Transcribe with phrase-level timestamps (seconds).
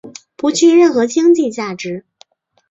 [0.35, 2.03] 不具任何经济价值。